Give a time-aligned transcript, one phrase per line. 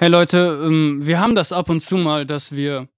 [0.00, 2.88] Hey Leute, ähm, wir haben das ab und zu mal, dass wir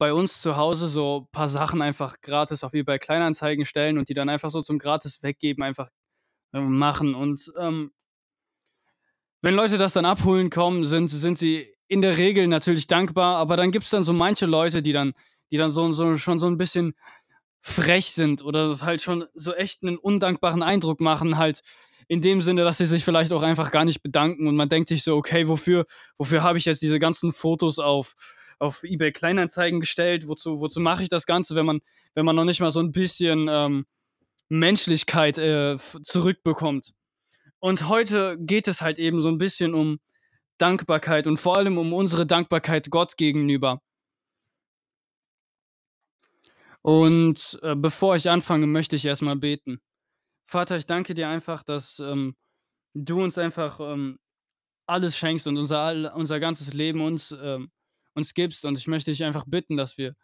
[0.00, 4.14] bei uns zu Hause so paar Sachen einfach gratis auf eBay Kleinanzeigen stellen und die
[4.14, 5.90] dann einfach so zum gratis Weggeben einfach,
[6.54, 7.14] ähm, machen.
[7.14, 7.92] Und, ähm
[9.44, 13.56] wenn Leute das dann abholen kommen, sind sind sie in der Regel natürlich dankbar, aber
[13.56, 15.14] dann gibt's dann so manche Leute, die dann
[15.50, 16.94] die dann so so schon so 'n bisschen
[17.60, 21.62] frech sind oder halt schon so echt 'nen undankbaren Eindruck machen, halt
[22.08, 24.88] in dem Sinne, dass sie sich vielleicht auch einfach gar nicht bedanken und man denkt
[24.88, 25.86] sich so: „Okay, wofür
[26.18, 28.14] wofür habe ich jetzt diese ganzen Fotos auf
[28.58, 30.28] auf eBay Kleinanzeigen gestellt?
[30.28, 31.80] Wozu wozu mache ich das Ganze, wenn man
[32.14, 33.86] wenn man noch nicht mal so 'n bisschen, ähm,
[34.50, 36.92] Menschlichkeit, äh, zurückbekommt?“
[37.60, 40.00] Und heute geht es halt eben so 'n bisschen um
[40.58, 43.80] Dankbarkeit und vor allem um unsere Dankbarkeit Gott gegenüber.
[46.84, 49.78] Und, äh, bevor ich anfange, möchte ich erst mal beten.
[50.52, 52.36] Vater, ich danke dir einfach, dass, ähm,
[52.94, 54.18] du uns einfach, ähm,
[54.86, 57.70] alles schenkst und unser unser ganzes Leben uns, ähm
[58.14, 60.14] uns gibst und ich möchte dich einfach bitten, dass wir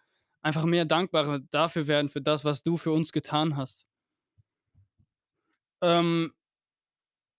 [0.42, 3.84] einfach mehr dankbarer dafür werden für das, was du für uns getan hast.
[5.82, 6.32] Ähm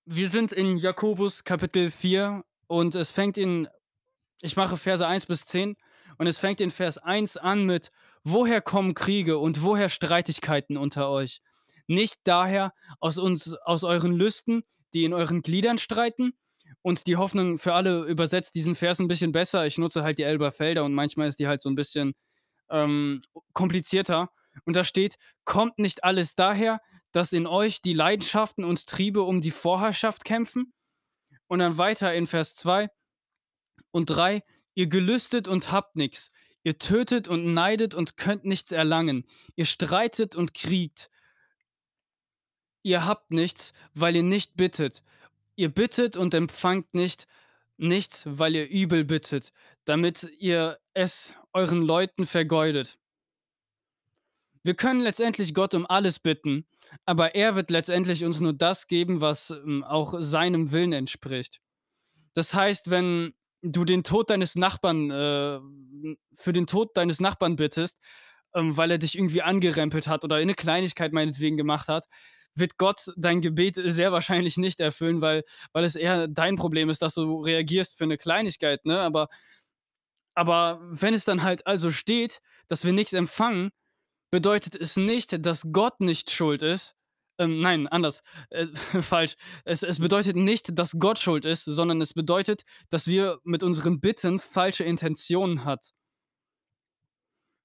[0.08, 3.68] wir sind in Jakobus Kapitel 4 und es fängt in
[4.42, 5.78] ich mache Verse 1 bis 10
[6.18, 7.92] und es fängt in Vers 1 an mit:
[8.24, 11.42] „Woher kommen Kriege und woher Streitigkeiten unter euch?
[11.90, 16.34] Nicht daher aus uns aus euren Lüsten, die in euren Gliedern streiten?“
[16.84, 19.66] Und die Hoffnung für alle übersetzt diesen Vers 'n bisschen besser.
[19.68, 22.14] Ich nutze halt die Elberfelder und manchmal ist die halt so 'n bisschen,
[22.72, 23.22] ähm,
[23.54, 24.30] komplizierter.
[24.66, 26.82] Und da steht: „Kommt nicht alles daher,
[27.14, 30.74] dass in euch die Leidenschaften und Triebe um die Vorherrschaft kämpfen?“
[31.48, 32.90] Und dann weiter in Vers 2
[33.94, 34.44] und 3:
[34.76, 36.32] „Ihr gelüstet und habt nix.
[36.64, 39.26] Ihr tötet und neidet und könnt nichts erlangen.
[39.56, 41.10] Ihr streitet und kriegt“
[42.84, 45.04] „Ihr habt nichts, weil ihr nicht bittet.
[45.56, 47.28] Ihr bittet und empfangt nicht
[47.78, 49.52] nichts, weil ihr übel bittet,
[49.86, 52.98] damit ihr es euren Leuten vergeudet.“
[54.64, 56.66] Wir können letztendlich Gott um alles bitten,
[57.06, 61.62] aber er wird letztendlich uns nur das geben, was, ähm, auch seinem Willen entspricht.
[62.34, 65.60] Das heißt, wenn du den Tod deines Nachbarn, äh
[66.36, 68.00] für den Tod deines Nachbarn bittest,
[68.56, 72.06] ähm, weil er dich irgendwie angerempelt hat oder eine Kleinigkeit meinetwegen gemacht hat,
[72.60, 75.44] wird Gott dein Gebet sehr wahrscheinlich nicht erfüllen, weil
[75.74, 79.00] weil es eher dein Problem ist, dass du reagierst für 'ne Kleinigkeit, ne?
[79.02, 79.30] Aber
[80.36, 83.72] aber wenn es dann halt also steht, dass wir nix empfangen,
[84.32, 86.96] bedeutet es nicht, dass Gott nicht schuld ist.
[87.40, 88.68] Ähm, nein, anders, äh,
[89.02, 89.36] falsch.
[89.66, 94.00] Es es bedeutet nicht, dass Gott schuld ist, sondern es bedeutet, dass wir mit unseren
[94.02, 95.92] Bitten falsche Intentionen hat.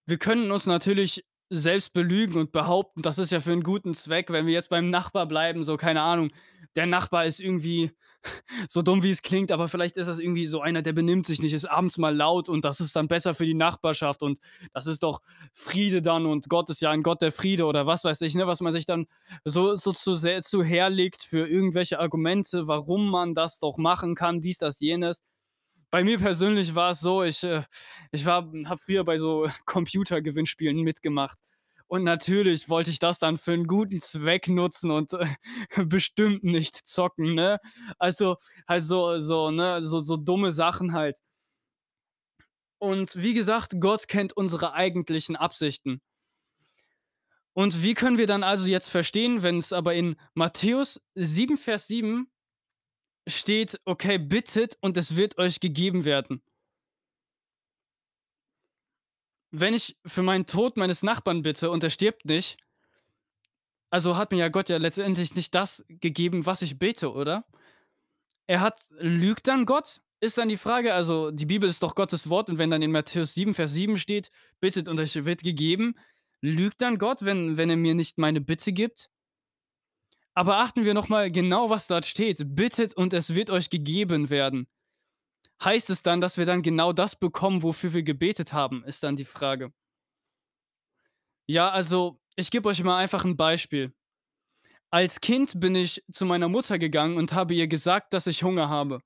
[0.07, 4.31] Wir können uns natürlich selbst belügen und behaupten, das ist ja für 'n guten Zweck,
[4.31, 6.31] wenn wir jetzt beim Nachbar bleiben, so, keine Ahnung,
[6.77, 7.93] der Nachbar ist irgendwie
[8.69, 11.41] so dumm, wie es klingt, aber vielleicht ist das irgendwie so einer, der benimmt sich
[11.43, 14.39] nicht, ist abends mal laut und das ist dann besser für die Nachbarschaft und
[14.73, 15.21] das ist doch
[15.53, 18.47] Friede dann und Gott ist ja ein Gott der Friede oder was weiß ich, ne,
[18.47, 19.07] was man sich dann
[19.45, 24.41] so so zu sehr zu herlegt für irgendwelche Argumente, warum man das doch machen kann,
[24.41, 25.21] dies, das, jenes.
[25.95, 27.63] Bei mir persönlich war es so, ich, äh
[28.11, 31.39] ich habe früher bei so Computergewinnspielen mitgemacht
[31.87, 35.25] und natürlich wollte ich das dann für 'n guten Zweck nutzen und, äh,
[35.87, 37.61] bestimmt nicht zocken, ne?
[38.01, 41.21] Also also so, ne, so so dumme Sachen halt.
[42.79, 46.01] Und wie gesagt, Gott kennt unsere eigentlichen Absichten.
[47.53, 52.27] Und wie können wir dann also jetzt verstehen, wenn's aber in Matthäus 7, Vers 7
[53.29, 56.41] steht: „Okay, bittet und es wird euch gegeben werden.“
[59.53, 62.59] Wenn ich für meinen Tod meines Nachbarn bitte und er stirbt nicht
[63.93, 67.45] also hat mir ja Gott ja letztendlich nicht das gegeben, was ich bete, oder?
[68.49, 70.01] Er hat lügt dann Gott?
[70.21, 70.95] Ist dann die Frage.
[70.95, 73.97] Also, die Bibel ist doch Gottes Wort und wenn dann in Matthäus 7, Vers 7
[73.97, 74.31] steht:
[74.61, 75.95] „Bittet und euch wird gegeben“,
[76.41, 79.09] lügt dann Gott, wenn wenn er mir nicht meine Bitte gibt?
[80.37, 84.31] Aber achten wir noch mal genau, was dort steht: „Bittet und es wird euch gegeben
[84.31, 84.67] werden.“
[85.65, 89.17] Heißt es dann, dass wir dann genau das bekommen, wofür wir gebetet haben, ist dann
[89.17, 89.73] die Frage.
[91.49, 93.93] Ja, also, ich gebe euch mal einfach 'n Beispiel.
[94.93, 98.69] Als Kind bin ich zu meiner Mutter gegangen und habe ihr gesagt, dass ich Hunger
[98.69, 99.01] habe.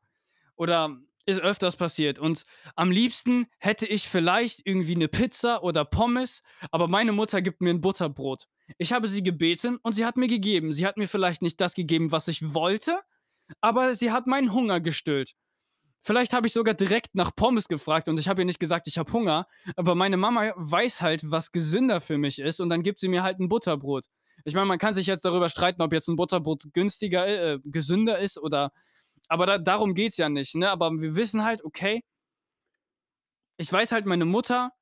[0.57, 2.45] Oder ist öfters passiert und
[2.77, 6.43] am liebsten hätte ich vielleicht irgendwie 'ne Pizza oder Pommes,
[6.73, 8.47] aber meine Mutter gibt mir 'n Butterbrot.
[8.79, 10.73] Ich habe sie gebeten und sie hat mir gegeben.
[10.73, 13.01] Sie hat mir vielleicht nicht das gegeben, was ich wollte,
[13.61, 15.35] aber sie hat meinen Hunger gestillt.
[16.03, 18.99] Vielleicht habe ich sogar direkt nach Pommes gefragt und ich habe ihr nicht gesagt: „Ich
[18.99, 22.99] habe Hunger“, aber meine Mama weiß halt, was gesünder für mich ist und dann gibt
[23.01, 24.07] sie mir halt 'n Butterbrot.
[24.45, 28.19] Ich meine, man kann sich jetzt darüber streiten, ob jetzt 'n Butterbrot günstiger äh, gesünder
[28.19, 28.73] ist oder
[29.29, 30.71] Aber da darum geht's ja nicht, ne?
[30.71, 32.03] Aber wir wissen halt, okay
[33.57, 34.73] ich weiß halt, meine Mutter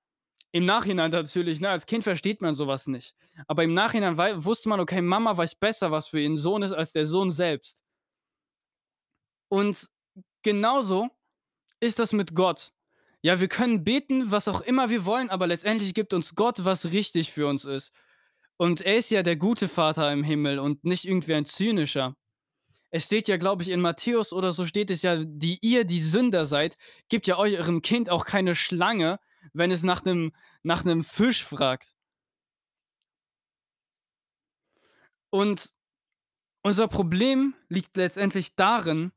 [0.52, 3.14] im Nachhinein natürlich, ne, als Kind versteht man so was nicht.
[3.46, 6.92] Aber im Nachhinein wusste man, okay, Mama weiß besser, was für ihren Sohn ist, als
[6.92, 7.84] der Sohn selbst.
[9.48, 9.88] Und
[10.42, 11.10] genauso
[11.80, 12.72] ist das mit Gott.
[13.22, 16.92] Ja, wir können beten, was auch immer wir wollen, aber letztendlich gibt uns Gott, was
[16.92, 17.92] richtig für uns ist.
[18.56, 22.16] Und er ist ja der gute Vater im Himmel und nicht irgendwie ein zynischer.
[22.90, 26.00] Es steht ja, glaube ich, in Matthäus oder so steht es ja, die ihr die
[26.00, 26.76] Sünder seid,
[27.08, 29.18] gebt ja eurem Kind auch keine Schlange,
[29.52, 30.32] wenn es nach 'nem
[30.62, 31.94] nach Fisch fragt.
[35.30, 35.72] Und
[36.62, 39.12] unser Problem liegt letztendlich darin,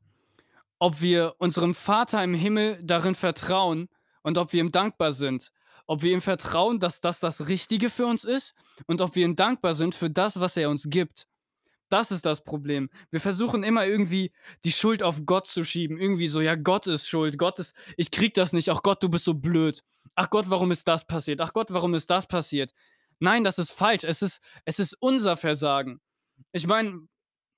[0.78, 3.88] ob wir unserem Vater im Himmel darin vertrauen
[4.22, 5.52] und ob wir ihm dankbar sind.
[5.86, 8.54] Ob wir ihm vertrauen, dass das das Richtige für uns ist
[8.86, 11.26] und ob wir ihm dankbar sind für das, was er uns gibt.
[11.90, 12.88] Das ist das Problem.
[13.10, 14.32] Wir versuchen immer irgendwie
[14.64, 15.98] die Schuld auf Gott zu schieben.
[15.98, 17.36] Irgendwie so, ja, Gott ist schuld.
[17.38, 18.70] Gott ist, ich krieg das nicht.
[18.70, 19.82] Ach Gott, du bist so blöd.
[20.22, 21.40] Ach Gott, warum ist das passiert?
[21.40, 22.74] Ach Gott, warum ist das passiert?
[23.20, 24.04] Nein, das ist falsch.
[24.04, 25.98] Es ist, es ist unser Versagen.
[26.52, 27.08] Ich meine,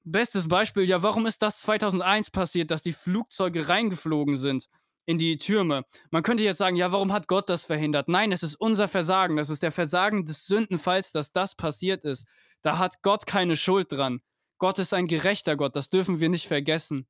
[0.04, 4.68] bestes Beispiel, ja, warum ist das 2001 passiert, dass die Flugzeuge reingeflogen sind
[5.06, 5.84] in die Türme?
[6.12, 8.06] Man könnte jetzt sagen, ja, warum hat Gott das verhindert?
[8.06, 9.36] Nein, es ist unser Versagen.
[9.36, 12.28] Das ist der Versagen des Sündenfalls, dass das passiert ist.
[12.60, 14.20] Da hat Gott keine Schuld dran.
[14.58, 17.08] Gott ist ein gerechter Gott, das dürfen wir nicht vergessen.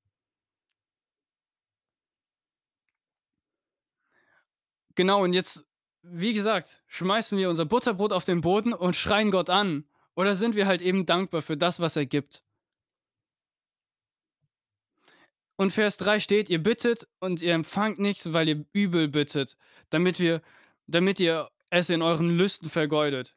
[4.95, 5.65] Genau, und jetzt,
[6.03, 9.85] wie gesagt, schmeißen wir unser Butterbrot auf den Boden und schreien Gott an.
[10.15, 12.43] Oder sind wir halt eben dankbar für das, was er gibt?
[15.57, 19.57] Und Vers 3 steht, ihr bittet und ihr empfangt nichts, weil ihr übel bittet,
[19.91, 20.43] damit wir,
[20.87, 23.35] damit ihr es in euren Lüsten vergeudet.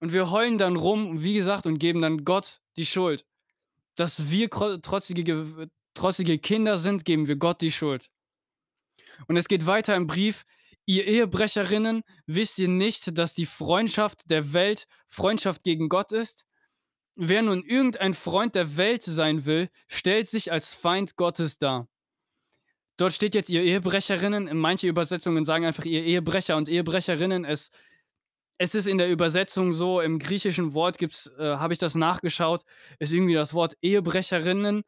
[0.00, 3.24] Und wir heulen dann rum, wie gesagt, und geben dann Gott die Schuld.
[3.94, 8.10] Dass wir trotzige, trotzige Kinder sind, geben wir Gott die Schuld.
[9.26, 10.44] Und es geht weiter im Brief,
[10.86, 16.46] ihr Ehebrecherinnen, wisst ihr nicht, dass die Freundschaft der Welt Freundschaft gegen Gott ist?
[17.14, 21.88] Wer nun irgendein Freund der Welt sein will, stellt sich als Feind Gottes dar.
[22.96, 27.44] Dort steht jetzt ihr Ehebrecherinnen, manche Übersetzungen sagen einfach ihr Ehebrecher und Ehebrecherinnen.
[27.44, 27.70] Es
[28.62, 32.62] es ist in der Übersetzung so, im griechischen Wort äh, habe ich das nachgeschaut,
[33.00, 34.84] ist irgendwie das Wort Ehebrecherinnen.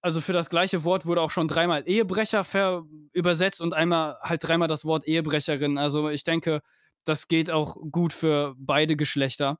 [0.00, 4.68] Also für das gleiche Wort wurde auch schon dreimal Ehebrecher übersetzt und einmal halt dreimal
[4.68, 5.76] das Wort Ehebrecherin.
[5.76, 6.62] Also ich denke,
[7.04, 9.58] das geht auch gut für beide Geschlechter.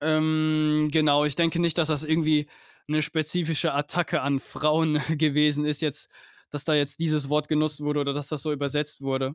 [0.00, 2.48] Ähm, genau, ich denke nicht, dass das irgendwie
[2.86, 6.10] eine spezifische Attacke an Frauen gewesen ist jetzt,
[6.50, 9.34] dass da jetzt dieses Wort genutzt wurde oder dass das so übersetzt wurde.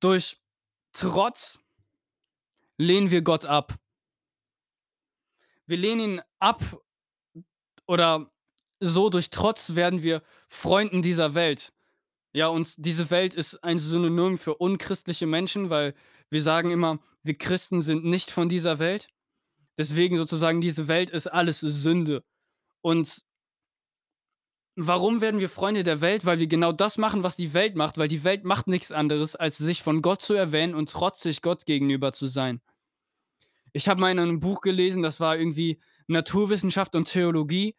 [0.00, 0.38] Durch
[0.92, 1.60] Trotz
[2.76, 3.78] lehnen wir Gott ab.
[5.66, 6.62] Wir lehnen ihn ab
[7.90, 8.30] oder
[8.78, 11.72] so durch Trotz werden wir Freunden dieser Welt.
[12.32, 15.94] Ja, und diese Welt ist ein Synonym für unchristliche Menschen, weil
[16.30, 19.08] wir sagen immer, wir Christen sind nicht von dieser Welt.
[19.76, 22.22] Deswegen sozusagen, diese Welt ist alles Sünde.
[22.80, 23.24] Und
[24.76, 26.24] Warum werden wir Freunde der Welt?
[26.24, 29.36] Weil wir genau das machen, was die Welt macht, weil die Welt macht nichts anderes,
[29.36, 32.62] als sich von Gott zu erwähnen und trotzig Gott gegenüber zu sein.
[33.72, 35.80] Ich habe mal in einem Buch gelesen, das war irgendwie
[36.10, 37.74] Naturwissenschaft und Theologie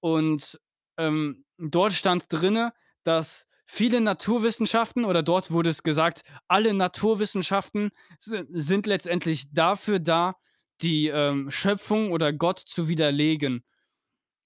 [0.00, 0.60] und
[0.96, 2.72] ähm, dort stand drinne,
[3.02, 10.36] dass viele Naturwissenschaften oder dort wurde es gesagt, alle Naturwissenschaften sind letztendlich dafür da,
[10.80, 13.64] die ähm, Schöpfung oder Gott zu widerlegen.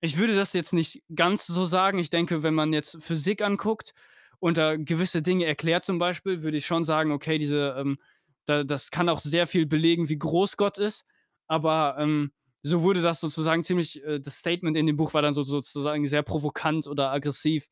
[0.00, 1.98] Ich würde das jetzt nicht ganz so sagen.
[1.98, 3.92] Ich denke, wenn man jetzt Physik anguckt
[4.38, 7.98] und da gewisse Dinge erklärt zum Beispiel, würde ich schon sagen, okay, diese, ähm,
[8.44, 11.04] da, das kann auch sehr viel belegen, wie groß Gott ist.
[11.48, 12.30] Aber ähm,
[12.68, 16.06] so wurde das sozusagen ziemlich, äh, das Statement in dem Buch war dann so, sozusagen
[16.06, 17.68] sehr provokant oder aggressiv.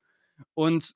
[0.54, 0.94] Und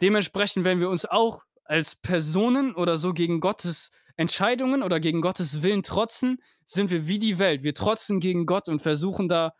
[0.00, 5.62] dementsprechend, wenn wir uns auch als Personen oder so gegen Gottes Entscheidungen oder gegen Gottes
[5.62, 7.62] Willen trotzen, sind wir wie die Welt.
[7.62, 9.54] Wir trotzen gegen Gott und versuchen da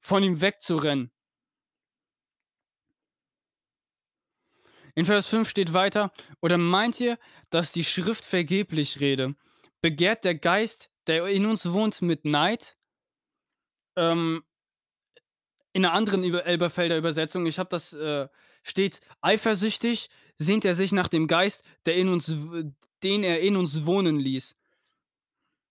[0.00, 1.10] von ihm wegzurennen.
[4.94, 7.18] In Vers 5 steht weiter, oder meint ihr,
[7.48, 9.36] dass die Schrift vergeblich rede?
[9.80, 12.76] Begehrt der Geist, der in uns wohnt, mit Neid?
[14.00, 14.42] Ähm,
[15.72, 18.28] in einer anderen Elberfelder Übersetzung, ich habe das, äh,
[18.62, 22.34] steht, eifersüchtig sehnt er sich nach dem Geist, der in uns,
[23.02, 24.56] den er in uns wohnen ließ.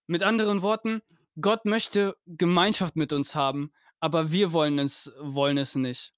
[0.07, 1.01] Mit anderen Worten,
[1.41, 6.13] Gott möchte Gemeinschaft mit uns haben, aber wir wollen es wollen es nicht.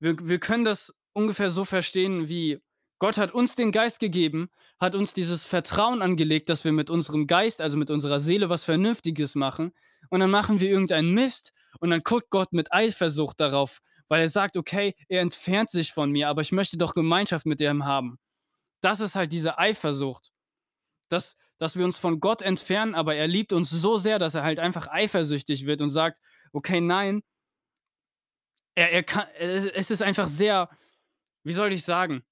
[0.00, 2.60] Wir wir können das ungefähr so verstehen wie
[3.00, 7.26] Gott hat uns den Geist gegeben, hat uns dieses Vertrauen angelegt, dass wir mit unserem
[7.26, 9.72] Geist, also mit unserer Seele was Vernünftiges machen
[10.10, 14.28] und dann machen wir irgendeinen Mist und dann guckt Gott mit Eifersucht darauf, weil er
[14.28, 18.18] sagt: „Okay, er entfernt sich von mir, aber ich möchte doch Gemeinschaft mit ihm haben.“
[18.82, 20.30] Das ist halt diese Eifersucht,
[21.10, 24.44] dass dass wir uns von Gott entfernen, aber er liebt uns so sehr, dass er
[24.44, 26.20] halt einfach eifersüchtig wird und sagt:
[26.52, 27.22] „Okay, nein“
[28.76, 30.68] er er ka es es ist einfach sehr
[31.44, 32.24] wie soll ich sagen?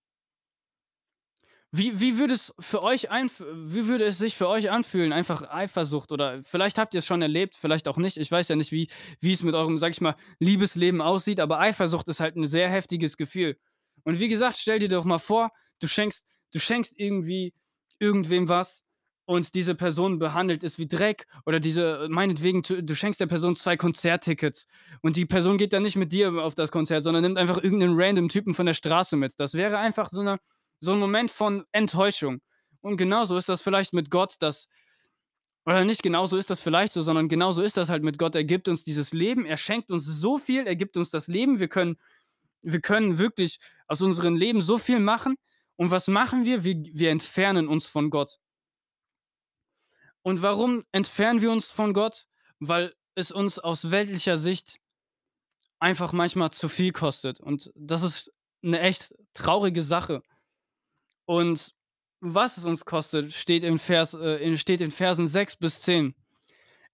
[1.73, 5.43] Wie wie würde es für euch einf wie würde es sich für euch anfühlen, einfach
[5.51, 8.17] Eifersucht oder vielleicht habt ihr's schon erlebt, vielleicht auch nicht.
[8.17, 8.89] Ich weiß ja nicht, wie
[9.21, 12.71] wie es mit eurem, sage ich mal, Liebesleben aussieht, aber Eifersucht ist halt 'n sehr
[12.71, 13.59] heftiges Gefühl.
[14.05, 17.53] Und wie gesagt, stell dir doch mal vor, du schenkst du schenkst irgendwie
[17.99, 18.85] irgendwem was
[19.27, 23.77] und diese Person behandelt es wie Dreck oder diese meinetwegen, du schenkst der Person 2
[23.77, 24.67] Konzerttickets
[25.03, 27.81] und die Person geht dann nicht mit dir auf das Konzert, sondern nimmt einfach irgend
[27.83, 29.39] 'nen random Typen von der Straße mit.
[29.39, 30.39] Das wäre einfach so 'ne
[30.81, 32.41] so 'n Moment von Enttäuschung.
[32.83, 34.67] Und genauso ist das vielleicht mit Gott, dass
[35.67, 38.35] oder nicht genauso ist das vielleicht so, sondern genauso ist das halt mit Gott.
[38.35, 41.59] Er gibt uns dieses Leben, er schenkt uns so viel, er gibt uns das Leben.
[41.61, 41.99] Wir können
[42.63, 43.59] wir können wirklich
[43.89, 45.37] aus unserem Leben so viel machen.
[45.77, 46.65] Und was machen wir?
[46.65, 48.37] Wir wir entfernen uns von Gott.
[50.27, 52.27] Und warum entfernen wir uns von Gott?
[52.61, 54.79] Weil es uns aus weltlicher Sicht
[55.83, 57.41] einfach manchmal zu viel kostet.
[57.41, 58.33] Und das ist
[58.63, 60.23] 'ne echt traurige Sache.
[61.29, 61.75] Und
[62.21, 66.15] was es uns kostet, steht im Vers äh, in steht in Versen 6 bis 10.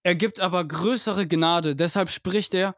[0.02, 1.76] Er gibt aber größere Gnade.
[1.76, 2.74] Deshalb spricht er: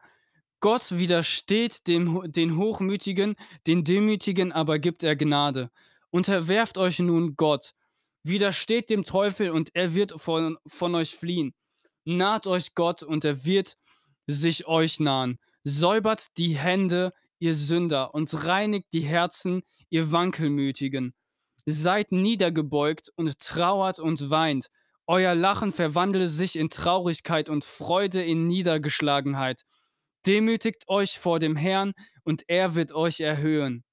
[0.61, 3.37] „Gott widersteht dem den Hochmütigen,
[3.67, 5.71] den Demütigen aber gibt er Gnade.
[6.11, 7.73] Unterwerft euch nun Gott.
[8.23, 11.55] Widersteht dem Teufel und er wird von von euch fliehen.
[12.05, 13.79] Naht euch Gott und er wird
[14.27, 15.39] sich euch nahen.
[15.65, 21.15] Säubert die Hände, ihr Sünder, und reinigt die Herzen, ihr Wankelmütigen.
[21.69, 24.69] Seid niedergebeugt und trauert und weint.
[25.07, 29.65] Euer Lachen verwandle sich in Traurigkeit und Freude in Niedergeschlagenheit.
[30.27, 31.93] Demütigt euch vor dem Herrn
[32.25, 33.85] und er wird euch erhöhen.“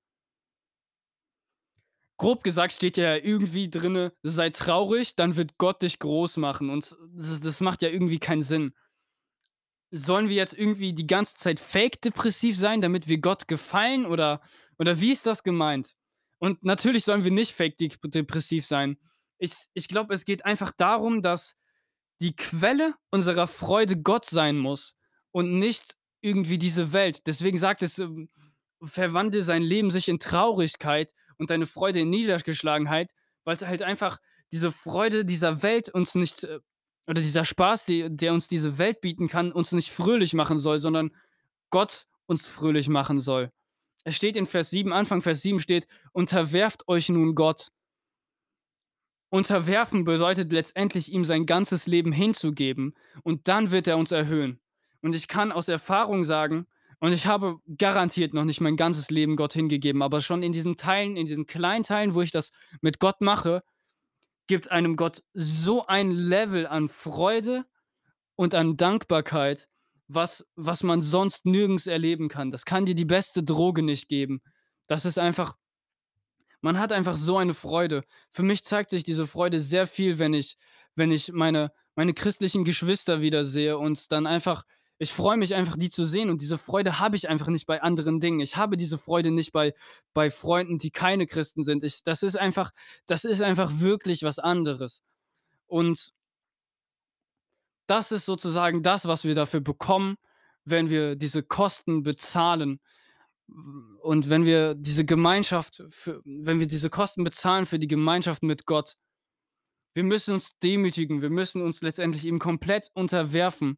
[2.18, 6.96] Grob gesagt steht ja irgendwie drinne: „Sei traurig, dann wird Gott dich groß machen.“ Und
[7.15, 8.74] das macht ja irgendwie keinen Sinn.
[9.92, 14.42] Sollen wir jetzt irgendwie die ganze Zeit fake depressiv sein, damit wir Gott gefallen oder
[14.80, 15.94] oder wie ist das gemeint?
[16.43, 18.97] Und natürlich sollen wir nicht fake dep depressiv sein.
[19.38, 21.55] Ich ich glaube, es geht einfach darum, dass
[22.19, 24.97] die Quelle unserer Freude Gott sein muss
[25.31, 27.27] und nicht irgendwie diese Welt.
[27.27, 28.29] Deswegen sagt es, ähm:
[28.83, 33.13] „Verwandle sein Leben sich in Traurigkeit und deine Freude in Niedergeschlagenheit“,
[33.45, 34.19] weil's halt einfach
[34.51, 36.59] diese Freude dieser Welt uns nicht äh,
[37.07, 40.79] oder dieser Spaß, de der uns diese Welt bieten kann, uns nicht fröhlich machen soll,
[40.79, 41.15] sondern
[41.69, 43.50] Gott uns fröhlich machen soll.
[44.03, 47.72] Es steht in Vers 7 Anfang Vers 7 steht: „Unterwerft euch nun Gott.“
[49.29, 52.93] Unterwerfen bedeutet letztendlich, ihm sein ganzes Leben hinzugeben
[53.24, 54.60] und dann wird er uns erhöhen.
[55.01, 56.67] Und ich kann aus Erfahrung sagen
[57.00, 60.77] und ich habe garantiert noch nicht mein ganzes Leben Gott hingegeben, aber schon in diesen
[60.77, 63.63] Teilen in diesen kleinen Teilen, wo ich das mit Gott mache,
[64.48, 67.65] gibt einem Gott so ein Level an Freude
[68.36, 69.67] und an Dankbarkeit,
[70.13, 72.51] was was man sonst nirgends erleben kann.
[72.51, 74.41] Das kann dir die beste Droge nicht geben.
[74.88, 75.55] Das ist einfach
[76.62, 78.03] man hat einfach so eine Freude.
[78.32, 80.58] Für mich zeigt sich diese Freude sehr viel, wenn ich
[80.96, 84.63] wenn ich meine meine christlichen Geschwister wiedersehe und dann einfach
[85.00, 87.82] ich freue mich einfach, die zu sehen und diese Freude habe ich einfach nicht bei
[87.82, 88.39] anderen Dingen.
[88.39, 89.74] Ich habe diese Freude nicht bei
[90.13, 91.84] bei Freunden, die keine Christen sind.
[91.84, 92.72] Ich das ist einfach
[93.08, 95.03] das ist einfach wirklich was anderes.
[95.67, 96.13] Und
[97.88, 100.16] das ist sozusagen das, was wir dafür bekommen,
[100.66, 102.80] wenn wir diese Kosten bezahlen.
[104.02, 108.66] Und wenn wir diese Gemeinschaft für wenn wir diese Kosten bezahlen für die Gemeinschaft mit
[108.66, 108.94] Gott.
[109.94, 113.78] Wir müssen uns demütigen, wir müssen uns letztendlich ihm komplett unterwerfen,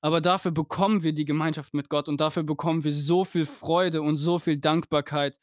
[0.00, 4.02] aber dafür bekommen wir die Gemeinschaft mit Gott und dafür bekommen wir so viel Freude
[4.02, 5.38] und so viel Dankbarkeit.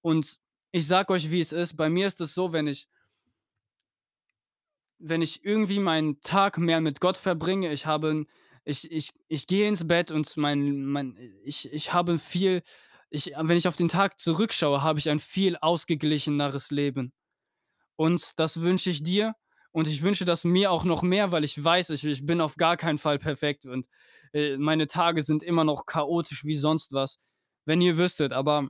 [0.00, 0.38] Und
[0.72, 2.88] ich sage euch, wie es ist, bei mir ist es so, wenn ich
[5.08, 8.24] wenn ich irgendwie meinen Tag mehr mit Gott verbringe, ich habe
[8.64, 12.62] ich ich ich gehe ins Bett und mein mein ich ich habe viel
[13.10, 17.12] ich wenn ich auf den Tag zurückschaue, habe ich ein viel ausgeglicheneres Leben.
[17.96, 19.34] Und das wünsche ich dir
[19.72, 22.56] und ich wünsche das mir auch noch mehr, weil ich weiß, ich ich bin auf
[22.56, 23.86] gar keinen Fall perfekt und,
[24.32, 27.18] äh, meine Tage sind immer noch chaotisch wie sonst was,
[27.66, 28.32] wenn ihr wüsstet.
[28.32, 28.68] Aber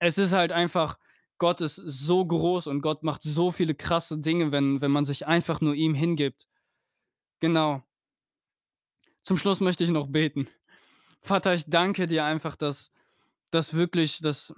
[0.00, 0.98] es ist halt einfach
[1.38, 5.26] Gott ist so groß und Gott macht so viele krasse Dinge, wenn wenn man sich
[5.26, 6.46] einfach nur ihm hingibt.
[7.40, 7.82] Genau.
[9.22, 10.48] Zum Schluss möchte ich noch beten.
[11.20, 12.92] Vater, ich danke dir einfach, dass
[13.50, 14.54] dass wirklich dass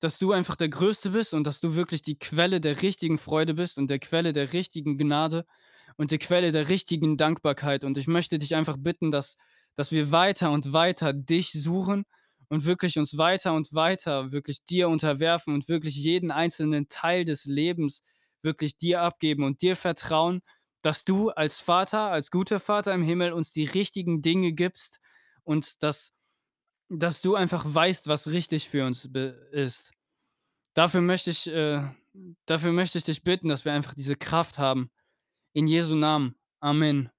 [0.00, 3.54] dass du einfach der Größte bist und dass du wirklich die Quelle der richtigen Freude
[3.54, 5.46] bist und der Quelle der richtigen Gnade
[5.96, 7.84] und die Quelle der richtigen Dankbarkeit.
[7.84, 9.36] Und ich möchte dich einfach bitten, dass
[9.76, 12.04] dass wir weiter und weiter dich suchen
[12.54, 17.46] und wirklich uns weiter und weiter wirklich dir unterwerfen und wirklich jeden einzelnen Teil des
[17.46, 18.02] Lebens
[18.42, 20.40] wirklich dir abgeben und dir vertrauen,
[20.82, 25.00] dass du als Vater, als guter Vater im Himmel uns die richtigen Dinge gibst
[25.42, 26.12] und dass
[26.90, 29.06] dass du einfach weißt, was richtig für uns
[29.50, 29.92] ist.
[30.74, 31.82] Dafür möchte ich äh,
[32.46, 34.90] dafür möchte ich dich bitten, dass wir einfach diese Kraft haben.
[35.54, 36.36] In Jesu Namen.
[36.60, 37.13] Amen.